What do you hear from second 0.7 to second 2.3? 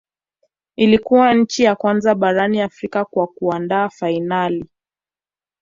Ilikuwa nchi ya kwanza